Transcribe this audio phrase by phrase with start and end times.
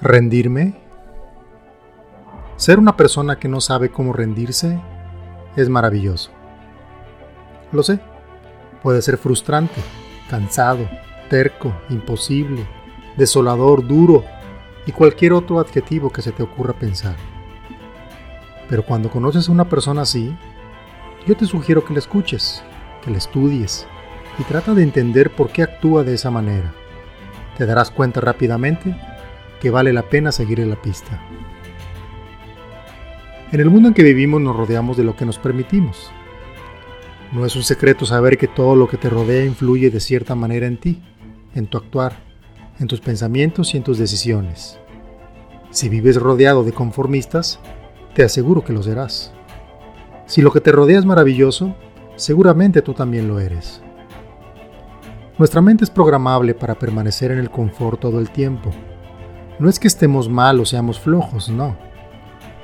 [0.00, 0.74] ¿Rendirme?
[2.56, 4.78] Ser una persona que no sabe cómo rendirse
[5.56, 6.30] es maravilloso.
[7.72, 7.98] Lo sé,
[8.82, 9.80] puede ser frustrante,
[10.28, 10.86] cansado,
[11.30, 12.66] terco, imposible,
[13.16, 14.22] desolador, duro
[14.84, 17.16] y cualquier otro adjetivo que se te ocurra pensar.
[18.68, 20.36] Pero cuando conoces a una persona así,
[21.26, 22.62] yo te sugiero que la escuches,
[23.02, 23.86] que la estudies
[24.38, 26.74] y trata de entender por qué actúa de esa manera.
[27.56, 28.94] Te darás cuenta rápidamente
[29.60, 31.20] que vale la pena seguirle la pista.
[33.52, 36.10] En el mundo en que vivimos nos rodeamos de lo que nos permitimos.
[37.32, 40.66] No es un secreto saber que todo lo que te rodea influye de cierta manera
[40.66, 41.02] en ti,
[41.54, 42.16] en tu actuar,
[42.78, 44.78] en tus pensamientos y en tus decisiones.
[45.70, 47.60] Si vives rodeado de conformistas,
[48.14, 49.32] te aseguro que lo serás.
[50.26, 51.76] Si lo que te rodea es maravilloso,
[52.16, 53.80] seguramente tú también lo eres.
[55.38, 58.72] Nuestra mente es programable para permanecer en el confort todo el tiempo
[59.58, 61.76] no es que estemos mal o seamos flojos, no.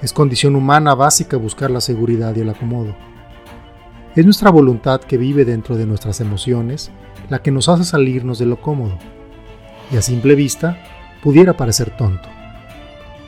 [0.02, 2.94] Es condición humana básica buscar la seguridad y el acomodo.
[4.14, 6.90] Es nuestra voluntad que vive dentro de nuestras emociones
[7.30, 8.98] la que nos hace salirnos de lo cómodo.
[9.90, 10.78] Y a simple vista,
[11.22, 12.28] pudiera parecer tonto.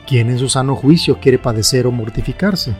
[0.05, 2.75] ¿Quién en su sano juicio quiere padecer o mortificarse?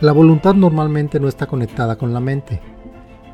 [0.00, 2.60] La voluntad normalmente no está conectada con la mente,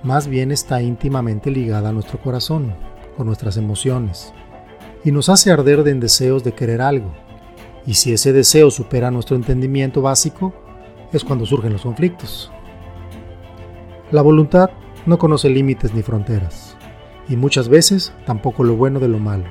[0.03, 2.75] más bien está íntimamente ligada a nuestro corazón,
[3.17, 4.33] con nuestras emociones,
[5.05, 7.13] y nos hace arder en deseos de querer algo.
[7.87, 10.53] Y si ese deseo supera nuestro entendimiento básico,
[11.13, 12.51] es cuando surgen los conflictos.
[14.11, 14.71] La voluntad
[15.07, 16.77] no conoce límites ni fronteras,
[17.29, 19.45] y muchas veces tampoco lo bueno de lo malo.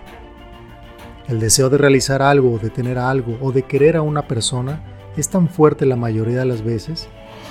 [1.28, 4.84] El deseo de realizar algo, de tener algo o de querer a una persona
[5.16, 7.08] es tan fuerte la mayoría de las veces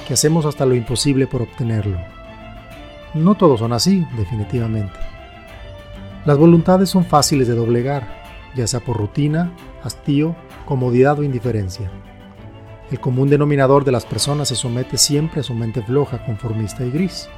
[0.07, 1.99] que hacemos hasta lo imposible por obtenerlo.
[3.15, 4.95] No todos son así, definitivamente.
[6.29, 8.07] Las voluntades son fáciles de doblegar,
[8.55, 9.51] ya sea por rutina,
[9.83, 11.91] hastío, comodidad o indiferencia.
[12.91, 16.91] El común denominador de las personas se somete siempre a su mente floja, conformista y
[16.91, 17.31] gris.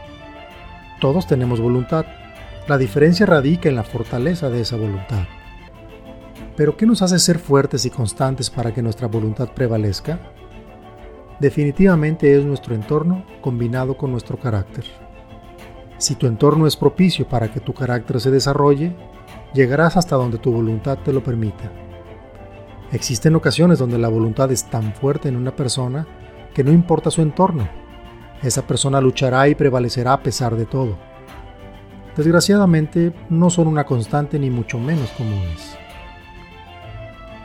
[1.01, 2.05] Todos tenemos voluntad,
[2.67, 5.23] la diferencia radica en la fortaleza de esa voluntad.
[6.57, 10.19] Pero ¿qué nos hace ser fuertes y constantes para que nuestra voluntad prevalezca?
[11.39, 14.85] Definitivamente es nuestro entorno combinado con nuestro carácter.
[16.01, 18.97] Si tu entorno es propicio para que tu carácter se desarrolle,
[19.53, 21.71] llegarás hasta donde tu voluntad te lo permita.
[22.91, 26.07] Existen ocasiones donde la voluntad es tan fuerte en una persona
[26.55, 27.69] que no importa su entorno,
[28.43, 30.97] esa persona luchará y prevalecerá a pesar de todo.
[32.17, 35.77] Desgraciadamente, no son una constante ni mucho menos comunes.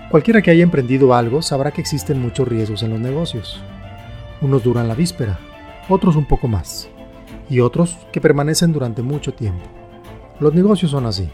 [0.09, 3.61] Cualquiera que haya emprendido algo sabrá que existen muchos riesgos en los negocios.
[4.39, 5.39] Unos duran la víspera,
[5.89, 6.89] otros un poco más
[7.49, 9.63] y otros que permanecen durante mucho tiempo.
[10.39, 11.29] Los negocios son así.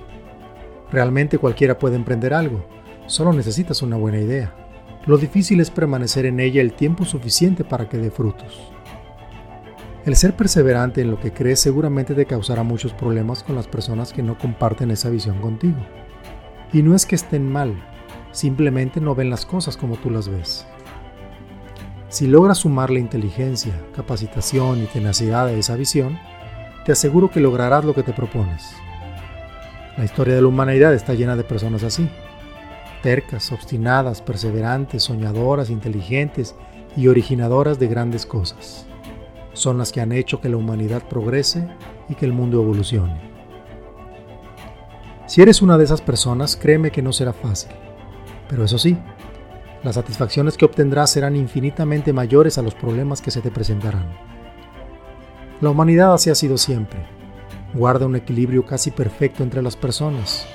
[0.92, 2.66] Realmente cualquiera puede emprender algo,
[3.08, 4.54] solo necesitas una buena idea.
[5.06, 8.72] Lo difícil es permanecer en ella el tiempo suficiente para que dé frutos.
[10.06, 14.14] El ser perseverante en lo que crees seguramente te causará muchos problemas con las personas
[14.14, 15.78] que no comparten esa visión contigo.
[16.74, 17.76] Y no es que estén mal,
[18.32, 20.66] simplemente no ven las cosas como tú las ves.
[22.12, 26.20] Si logras sumar la inteligencia, capacitación y tenacidad a esa visión,
[26.84, 28.74] te aseguro que lograrás lo que te propones.
[29.98, 32.10] La historia de la humanidad está llena de personas así,
[33.02, 36.54] tercas, obstinadas, perseverantes, soñadoras, inteligentes
[36.98, 38.86] y originadoras de grandes cosas.
[39.54, 41.66] Son las que han hecho que la humanidad progrese
[42.10, 43.22] y que el mundo evolucione.
[45.28, 47.72] Si eres una de esas personas, créeme que no será fácil.
[48.50, 48.98] Pero eso sí,
[49.84, 54.06] las satisfacciones que obtendrás serán infinitamente mayores a los problemas que se te presentarán.
[55.60, 57.00] La humanidad así ha sido siempre.
[57.74, 60.46] Guarda un equilibrio casi perfecto entre las personas.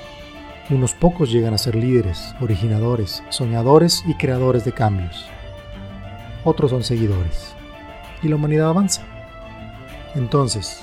[0.69, 5.25] Unos pocos llegan a ser líderes, originadores, soñadores y creadores de cambios.
[6.43, 7.53] Otros son seguidores.
[8.23, 9.01] Y la humanidad avanza.
[10.15, 10.81] Entonces,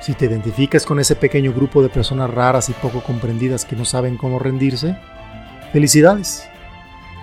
[0.00, 3.84] si te identificas con ese pequeño grupo de personas raras y poco comprendidas que no
[3.84, 4.96] saben cómo rendirse,
[5.72, 6.48] felicidades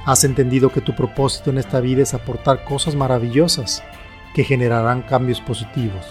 [0.09, 3.83] Has entendido que tu propósito en esta vida es aportar cosas maravillosas
[4.33, 6.03] que generarán cambios positivos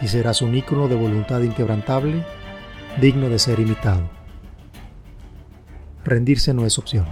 [0.00, 2.24] y serás un ícono de voluntad inquebrantable,
[2.98, 4.08] digno de ser imitado.
[6.02, 7.04] Rendirse no es opción.